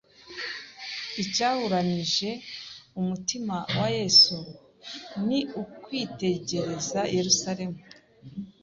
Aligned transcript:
Icyahuranyije 1.23 2.29
umutima 3.01 3.55
wa 3.79 3.87
Yesu, 3.97 4.37
ni 5.27 5.39
ukwitegereza 5.61 7.01
Yerusalemu 7.15 7.77